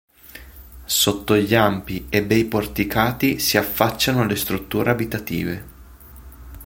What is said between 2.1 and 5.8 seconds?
bei porticati si affacciano le strutture abitative.